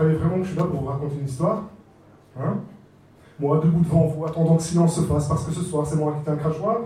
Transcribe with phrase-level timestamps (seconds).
[0.00, 1.64] croyez vraiment que je suis là pour vous raconter une histoire
[2.38, 2.58] Hein
[3.38, 6.14] Moi, debout devant vous, attendant que silence se fasse, parce que ce soir, c'est moi
[6.16, 6.78] qui t'ai un crachoir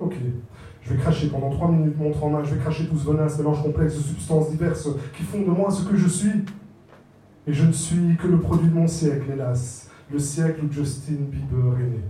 [0.00, 0.14] Ok.
[0.82, 3.28] Je vais cracher pendant trois minutes, montre en main, je vais cracher tout ce venin,
[3.28, 6.44] ce mélange complexe de substances diverses qui font de moi ce que je suis.
[7.46, 11.16] Et je ne suis que le produit de mon siècle, hélas, le siècle où Justin
[11.30, 12.00] Bieber est né.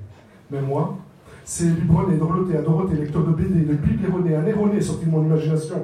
[0.50, 0.96] Mais moi,
[1.44, 5.82] c'est biberonné, Dorothée, à Dorothée, lecteur de BD, de un erroné sorti de mon imagination.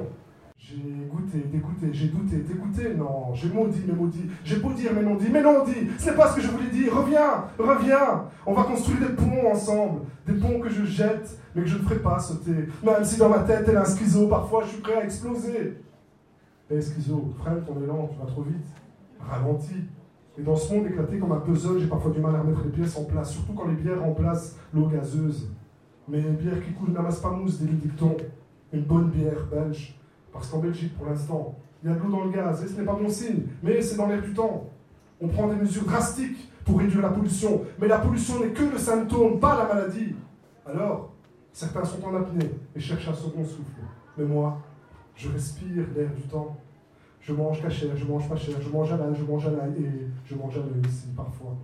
[0.57, 5.03] J'ai goûté, dégoûté, j'ai douté, dégoûté, non, j'ai maudit, mais maudit, j'ai beau dire, mais
[5.03, 8.23] non dit, mais non dit, ce n'est pas ce que je voulais dire, reviens, reviens,
[8.47, 11.83] on va construire des ponts ensemble, des ponts que je jette, mais que je ne
[11.83, 14.81] ferai pas sauter, même si dans ma tête, elle a un schizo, parfois je suis
[14.81, 15.77] prêt à exploser.
[16.71, 18.65] Hé, schizo, freine ton élan, tu vas trop vite,
[19.19, 19.83] ralentis.
[20.37, 22.71] Et dans ce monde éclaté comme un puzzle, j'ai parfois du mal à remettre les
[22.71, 25.49] pièces en place, surtout quand les bières remplacent l'eau gazeuse.
[26.07, 28.17] Mais une bière qui coule n'amasse pas mousse, des dicton.
[28.73, 29.97] Une bonne bière belge,
[30.35, 32.77] parce qu'en Belgique, pour l'instant, il y a de l'eau dans le gaz, et ce
[32.77, 34.65] n'est pas bon signe, mais c'est dans l'air du temps.
[35.21, 38.77] On prend des mesures drastiques pour réduire la pollution, mais la pollution n'est que le
[38.77, 40.13] symptôme, pas la maladie.
[40.65, 41.13] Alors,
[41.53, 43.81] certains sont en apnée et cherchent un second souffle.
[44.17, 44.57] Mais moi,
[45.15, 46.57] je respire l'air du temps.
[47.21, 49.73] Je mange cachère, je mange pas cher, je mange à l'ail, je mange à l'ail,
[49.79, 51.55] et je mange à l'œil aussi, parfois.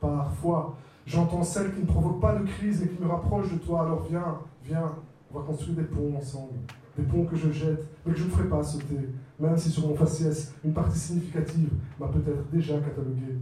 [0.00, 0.74] Parfois,
[1.06, 3.82] j'entends celle qui ne provoque pas de crise et qui me rapproche de toi.
[3.82, 4.94] Alors viens, viens,
[5.32, 6.54] on va construire des ponts ensemble
[6.98, 9.86] des ponts que je jette, mais que je ne ferai pas sauter, même si sur
[9.86, 13.36] mon faciès, une partie significative m'a peut-être déjà catalogué.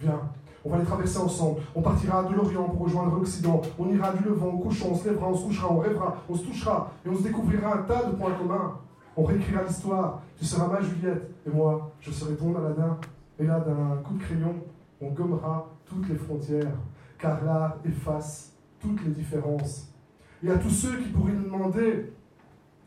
[0.00, 0.20] Viens,
[0.64, 1.60] on va les traverser ensemble.
[1.74, 3.60] On partira de l'Orient pour rejoindre l'Occident.
[3.78, 6.34] On ira du Levant au couchant, on se lèvera, on se couchera, on rêvera, on
[6.34, 8.78] se touchera, et on se découvrira un tas de points communs.
[9.16, 10.22] On réécrira l'histoire.
[10.36, 12.98] Tu seras ma Juliette, et moi, je serai ton Aladin.
[13.38, 14.54] Et là, d'un coup de crayon,
[15.00, 16.72] on gommera toutes les frontières,
[17.18, 19.88] car l'art efface toutes les différences.
[20.46, 22.12] Et à tous ceux qui pourraient nous demander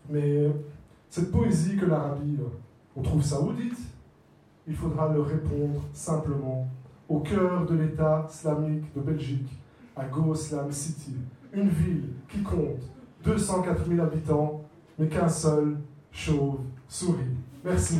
[0.09, 0.49] mais
[1.09, 2.37] cette poésie que l'Arabie,
[2.95, 3.77] on trouve saoudite,
[4.65, 6.69] il faudra leur répondre simplement
[7.09, 9.51] au cœur de l'État islamique de Belgique,
[9.97, 11.15] à Goslam City,
[11.51, 12.81] une ville qui compte
[13.25, 14.61] 204 000 habitants,
[14.97, 15.77] mais qu'un seul
[16.11, 17.35] chauve sourit.
[17.65, 17.99] Merci.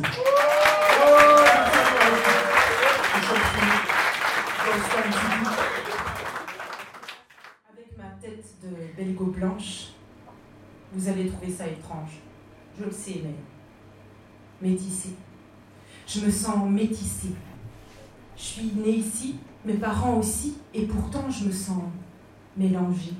[10.92, 12.20] Vous allez trouver ça étrange.
[12.78, 15.14] Je le sais, mais métissée.
[16.06, 17.34] Je me sens métissée.
[18.36, 21.82] Je suis née ici, mes parents aussi, et pourtant je me sens
[22.56, 23.14] mélangée.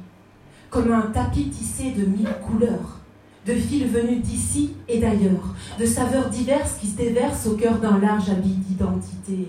[0.70, 3.00] Comme un tapis tissé de mille couleurs,
[3.46, 7.98] de fils venus d'ici et d'ailleurs, de saveurs diverses qui se déversent au cœur d'un
[7.98, 9.48] large habit d'identité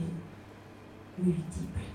[1.20, 1.91] multiple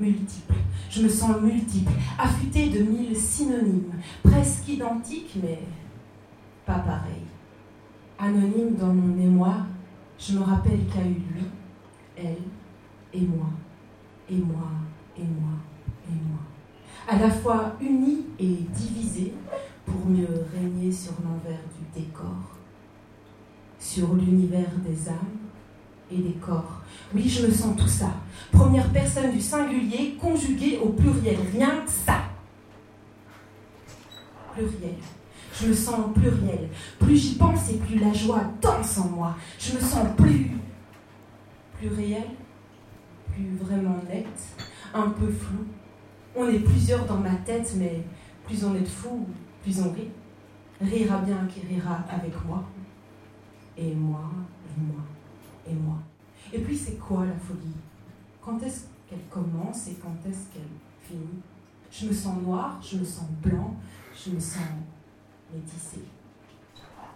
[0.00, 0.54] multiple.
[0.90, 5.60] Je me sens multiple, affûtée de mille synonymes, presque identiques, mais
[6.66, 7.26] pas pareils.
[8.18, 9.66] Anonyme dans mon mémoire,
[10.18, 11.44] je me rappelle qu'il y a eu lui,
[12.16, 12.36] elle
[13.12, 13.50] et moi,
[14.28, 14.70] et moi,
[15.16, 15.56] et moi,
[16.08, 16.40] et moi.
[17.08, 19.34] À la fois unis et divisés
[19.86, 22.56] pour mieux régner sur l'envers du décor,
[23.78, 25.49] sur l'univers des âmes
[26.10, 26.80] et des corps.
[27.14, 28.12] Oui, je me sens tout ça.
[28.52, 31.36] Première personne du singulier conjuguée au pluriel.
[31.52, 32.22] Rien que ça.
[34.54, 34.94] Pluriel.
[35.52, 36.68] Je me sens pluriel.
[36.98, 39.36] Plus j'y pense et plus la joie danse en moi.
[39.58, 40.50] Je me sens plus.
[41.78, 42.28] plus réel,
[43.32, 44.26] plus vraiment net,
[44.92, 45.64] un peu flou.
[46.36, 48.02] On est plusieurs dans ma tête, mais
[48.46, 49.26] plus on est de fous,
[49.62, 50.10] plus on rit.
[50.80, 52.64] Rira bien qui rira avec moi.
[53.76, 54.30] Et moi,
[54.78, 55.02] moi
[55.70, 55.96] et moi.
[56.52, 57.76] Et puis c'est quoi la folie?
[58.42, 60.62] Quand est-ce qu'elle commence et quand est-ce qu'elle
[61.02, 61.40] finit?
[61.90, 63.76] Je me sens noire, je me sens blanc,
[64.14, 64.62] je me sens
[65.52, 66.04] métissée.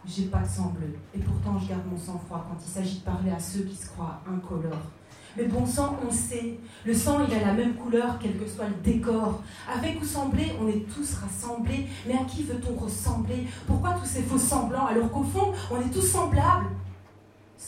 [0.06, 3.04] J'ai pas de sang bleu et pourtant je garde mon sang-froid quand il s'agit de
[3.04, 4.90] parler à ceux qui se croient incolores.
[5.36, 6.58] Le bon sang, on sait.
[6.84, 9.42] Le sang, il a la même couleur, quel que soit le décor.
[9.68, 11.88] Avec ou semblé, on est tous rassemblés.
[12.06, 13.48] Mais à qui veut-on ressembler?
[13.66, 16.66] Pourquoi tous ces faux semblants alors qu'au fond, on est tous semblables?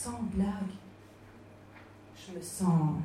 [0.02, 0.74] Sans blague,
[2.14, 2.96] je me sens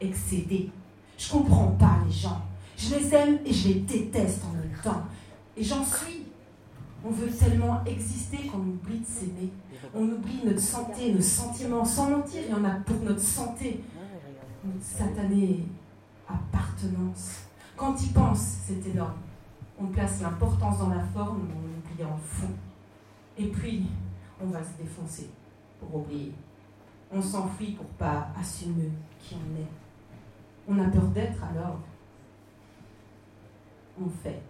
[0.00, 0.70] excédée.
[1.16, 2.42] Je comprends pas les gens.
[2.76, 5.02] Je les aime et je les déteste en même temps.
[5.56, 6.26] Et j'en suis.
[7.04, 9.50] On veut tellement exister qu'on oublie de s'aimer.
[9.94, 11.84] On oublie notre santé, nos sentiments.
[11.84, 13.80] Sans mentir, il y en a pour notre santé.
[14.64, 15.64] Notre satanée
[16.28, 17.42] appartenance.
[17.76, 19.18] Quand il pense, c'est énorme.
[19.78, 22.50] On place l'importance dans la forme, on oublie en fond.
[23.36, 23.86] Et puis,
[24.40, 25.30] on va se défoncer
[25.82, 26.32] pour oublier.
[27.10, 28.90] On s'enfuit pour pas assumer
[29.20, 29.66] qui on est.
[30.68, 31.78] On a peur d'être alors.
[34.00, 34.40] On fait.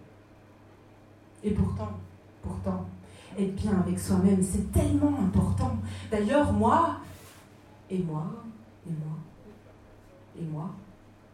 [1.43, 1.91] Et pourtant,
[2.41, 2.85] pourtant,
[3.37, 5.75] être bien avec soi-même, c'est tellement important.
[6.09, 6.97] D'ailleurs, moi,
[7.89, 8.25] Et moi,
[8.87, 9.17] et moi,
[10.39, 10.69] et moi.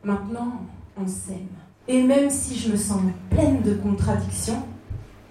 [0.03, 0.65] Maintenant,
[0.97, 1.47] on s'aime.
[1.87, 4.63] Et même si je me sens pleine de contradictions,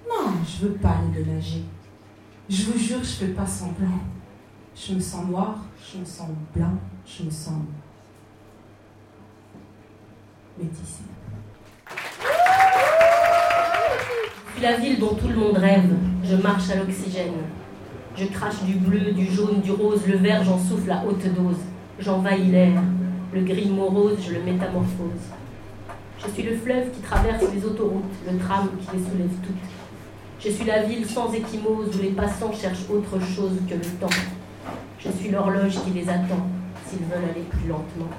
[0.08, 1.64] non, je veux pas les ménager.
[2.48, 4.00] Je vous jure, je fais pas semblant.
[4.80, 5.56] Je me sens noir,
[5.92, 7.62] je me sens blanc, je me sens
[10.56, 11.02] métissée.
[14.54, 15.90] suis la ville dont tout le monde rêve.
[16.24, 17.32] Je marche à l'oxygène.
[18.16, 21.58] Je crache du bleu, du jaune, du rose, le vert, j'en souffle à haute dose.
[21.98, 22.80] J'envahis l'air.
[23.32, 25.26] Le gris morose, je le métamorphose.
[26.18, 29.54] Je suis le fleuve qui traverse les autoroutes, le tram qui les soulève toutes.
[30.40, 34.37] Je suis la ville sans échymose où les passants cherchent autre chose que le temps.
[34.98, 36.46] Je suis l'horloge qui les attend
[36.86, 38.10] s'ils veulent aller plus lentement.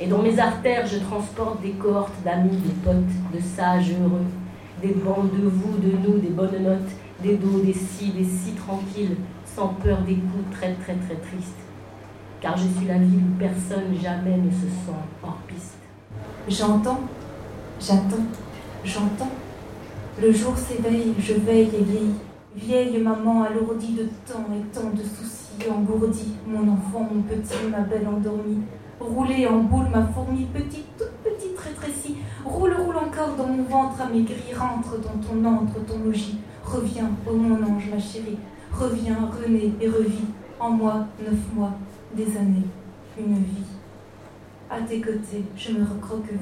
[0.00, 4.24] Et dans mes artères, je transporte des cohortes d'amis, des potes, de sages heureux,
[4.80, 6.90] des bandes de vous, de nous, des bonnes notes,
[7.22, 11.60] des dos, des si, des si tranquilles, sans peur des coups très très très tristes.
[12.40, 15.76] Car je suis la ville où personne jamais ne se sent hors piste.
[16.48, 17.00] J'entends,
[17.78, 18.24] j'attends,
[18.82, 19.32] j'entends.
[20.20, 22.14] Le jour s'éveille, je veille et vieillis.
[22.56, 27.80] Vieille maman alourdie de temps et tant de soucis, engourdie, mon enfant, mon petit, ma
[27.80, 28.62] belle endormie,
[29.00, 34.00] roulée en boule, ma fourmi, petite, toute petite rétrécie, roule, roule encore dans mon ventre
[34.00, 38.38] amaigri, rentre dans ton antre, ton logis, reviens, ô mon ange, ma chérie,
[38.72, 40.28] reviens, renaît et revis,
[40.58, 41.72] en moi, neuf mois,
[42.14, 42.68] des années,
[43.18, 43.64] une vie.
[44.70, 46.38] À tes côtés, je me recroqueville,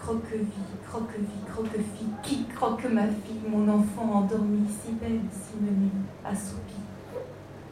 [0.00, 0.46] croque-vie,
[0.88, 5.90] croque-vie, croque-fille, qui croque ma fille, mon enfant endormi, si belle, si menue,
[6.24, 6.85] assoupie.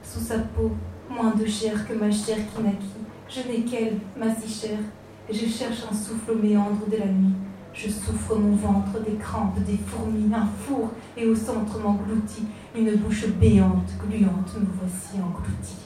[0.05, 0.71] Sous sa peau,
[1.11, 4.79] moins de chair que ma chair qui naquit, je n'ai qu'elle, ma si chère,
[5.29, 7.35] et je cherche un souffle au méandre de la nuit.
[7.73, 12.45] Je souffre mon ventre, des crampes, des fourmis, un four, et au centre m'engloutit
[12.77, 15.83] une bouche béante, gluante, me voici engloutie.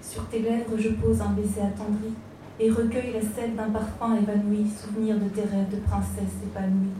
[0.00, 2.14] Sur tes lèvres, je pose un baiser attendri
[2.58, 6.96] et recueille la sève d'un parfum évanoui, souvenir de tes rêves de princesse épanouie.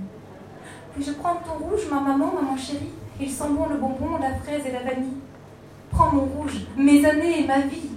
[0.95, 2.91] Puis je prends ton rouge, ma maman, maman chérie.
[3.19, 5.17] Il sent bon le bonbon, la fraise et la vanille.
[5.97, 7.89] Prends mon rouge, mes années et ma vie.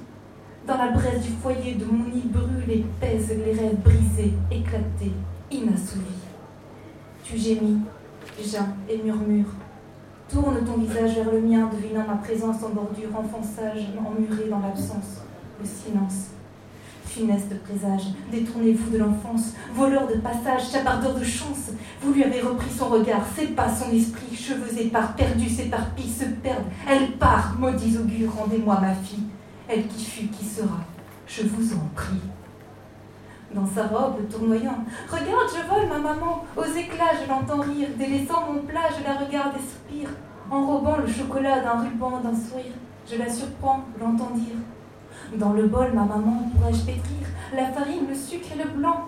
[0.66, 5.12] Dans la braise du foyer de mon nid brûle et pèse les rêves brisés, éclatés,
[5.52, 6.24] inassouvis.
[7.26, 7.82] Tu gémis,
[8.42, 9.52] geins et murmures.
[10.30, 15.20] Tourne ton visage vers le mien, devinant ma présence en bordure, enfonçage emmuré dans l'absence,
[15.60, 16.28] le silence.
[17.10, 21.72] Funeste présage, détournez-vous de l'enfance, voleur de passage, chapardeur de chance.
[22.04, 26.26] Vous lui avez repris son regard, ses pas, son esprit, cheveux épars, perdus, s'éparpillent, se
[26.26, 26.70] perdent.
[26.88, 29.24] Elle part, maudits augures, rendez-moi ma fille.
[29.68, 30.82] Elle qui fut, qui sera,
[31.26, 32.22] je vous en prie.
[33.56, 38.54] Dans sa robe tournoyant, regarde, je vole ma maman, aux éclats je l'entends rire, délaissant
[38.54, 40.10] mon plat, je la regarde et soupire,
[40.52, 42.74] enrobant le chocolat d'un ruban, d'un sourire,
[43.12, 44.56] je la surprends, l'entends dire.
[45.36, 49.06] Dans le bol, ma maman, pourrais-je pétrir la farine, le sucre et le blanc?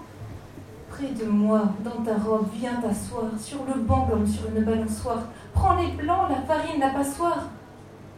[0.90, 5.24] Près de moi, dans ta robe, viens t'asseoir sur le banc comme sur une balançoire.
[5.54, 7.48] Prends les blancs, la farine, la passoire.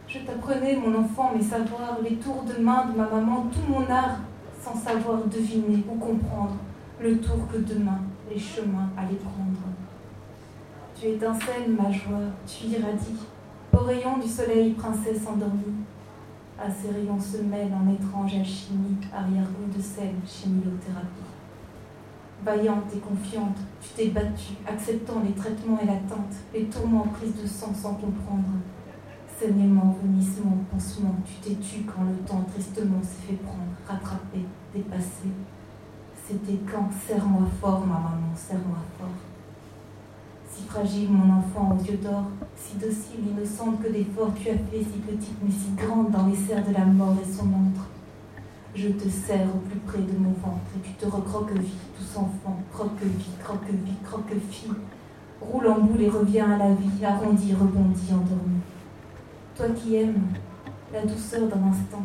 [0.06, 3.88] Je t'apprenais, mon enfant, mes savoirs, les tours de main de ma maman, tout mon
[3.90, 4.18] art,
[4.62, 6.56] sans savoir deviner ou comprendre
[7.00, 8.00] le tour que demain
[8.30, 9.60] les chemins allaient prendre.
[10.98, 13.26] Tu étincelles ma joie, tu irradies,
[13.72, 15.83] au rayon du soleil, princesse endormie.
[16.64, 21.28] À ces rayons se mêle en étrange alchimie, arrière-goût de sel, chimiothérapie.
[22.42, 27.46] Vaillante et confiante, tu t'es battue, acceptant les traitements et l'attente, les tourments prises de
[27.46, 28.48] sang sans comprendre.
[29.38, 34.38] Saignement, vomissement, pansement, tu t'es tu quand le temps tristement s'est fait prendre, rattrapé,
[34.74, 35.28] dépassé.
[36.26, 38.32] C'était quand Serre-moi fort, ma maman.
[38.34, 38.54] Si
[40.74, 42.24] fragile, mon enfant aux yeux d'or,
[42.56, 46.34] si docile, innocente que d'efforts tu as fait, si petite mais si grande dans les
[46.34, 47.86] serres de la mort et son antre.
[48.74, 52.58] Je te serre au plus près de mon ventre et tu te recroquevilles, tous enfants,
[52.72, 54.72] croque-vie, croque-vie, croque-fille.
[55.40, 58.58] Roule en boule et reviens à la vie, arrondi, rebondi, endormi.
[59.54, 60.26] Toi qui aimes
[60.92, 62.02] la douceur d'un instant,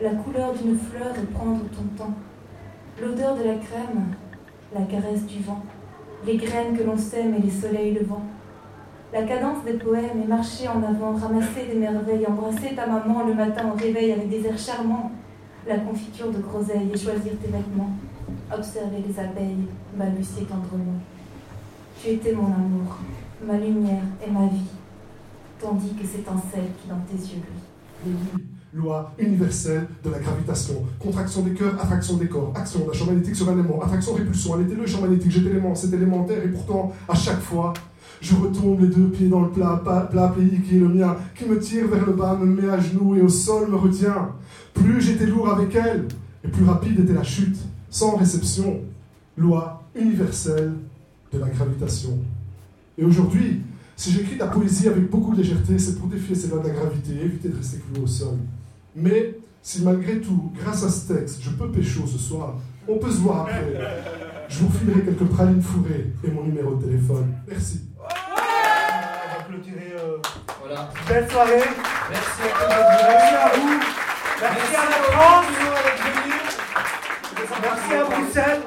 [0.00, 2.14] la couleur d'une fleur et prendre ton temps,
[2.98, 4.14] l'odeur de la crème,
[4.74, 5.62] la caresse du vent,
[6.26, 8.22] les graines que l'on sème et les soleils levant,
[9.12, 13.34] la cadence des poèmes et marcher en avant, ramasser des merveilles, embrasser ta maman le
[13.34, 15.10] matin au réveil avec des airs charmants,
[15.66, 17.90] la confiture de groseille et choisir tes vêtements,
[18.54, 21.00] observer les abeilles, balbutier tendrement.
[22.00, 22.98] Tu étais mon amour,
[23.44, 24.70] ma lumière et ma vie,
[25.60, 27.42] tandis que c'est un sel qui dans tes yeux
[28.02, 28.59] brille.
[28.72, 30.74] Loi universelle de la gravitation.
[30.98, 32.52] Contraction des cœurs, attraction des corps.
[32.54, 33.80] Action d'un champ magnétique sur un aimant.
[33.82, 34.54] Attraction, répulsion.
[34.58, 36.42] Elle était le champ magnétique, j'étais l'élément, c'est élémentaire.
[36.44, 37.72] Et pourtant, à chaque fois,
[38.20, 41.46] Je retombe les deux pieds dans le plat, plat pays qui est le mien, qui
[41.46, 44.32] me tire vers le bas, me met à genoux et au sol me retient.
[44.74, 46.06] Plus j'étais lourd avec elle,
[46.44, 47.56] et plus rapide était la chute,
[47.88, 48.80] sans réception.
[49.38, 50.74] Loi universelle
[51.32, 52.18] de la gravitation.
[52.98, 53.62] Et aujourd'hui,
[53.96, 56.74] si j'écris la poésie avec beaucoup de légèreté, c'est pour défier ces lois de la
[56.74, 58.36] gravité éviter de rester cloué au sol.
[58.94, 62.54] Mais si malgré tout, grâce à ce texte, je peux pécho ce soir,
[62.88, 63.64] on peut se voir après.
[64.48, 67.34] Je vous filerai quelques pralines fourrées et mon numéro de téléphone.
[67.46, 67.82] Merci.
[67.98, 69.94] On va clôturer.
[69.96, 70.18] Euh,
[70.60, 70.90] voilà.
[71.08, 71.62] Belle soirée.
[72.10, 73.80] Merci à Merci à vous.
[74.40, 75.46] Merci, à la France.
[77.62, 78.62] Merci à Bruxelles.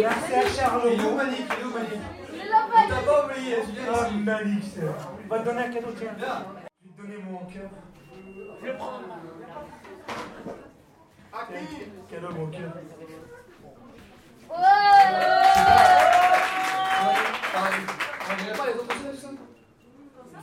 [0.00, 0.82] Merci à Charles.
[0.92, 1.46] Il est où Malik?
[1.48, 2.00] Il est où Malik?
[2.40, 3.56] On t'a pas oublié.
[3.90, 6.10] Ah Malik, c'est On va te donner un cadeau, tiens.
[6.18, 7.70] Je vais te donner mon cœur.
[8.60, 9.02] Je vais prendre.
[11.46, 12.72] Qui Cadeau, mon cœur.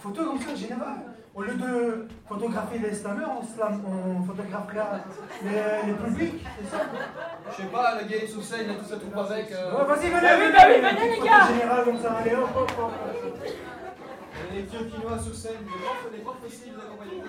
[0.01, 0.97] Photo comme ça, général.
[1.33, 4.99] Au lieu de photographier les slameurs, on, slam, on photographiera
[5.43, 6.83] les, les publics, c'est ça?
[7.51, 9.51] Je sais pas, la game sous scène, tout ça, tout avec.
[9.51, 9.75] Euh...
[9.75, 12.91] Ouais, vas-y, venez, venez, venez, venez, les gars général comme ça, allez, hop, hop, hop.
[14.53, 17.21] Les vieux quinois sur scène, les profs, les profs aussi, vous accompagnez.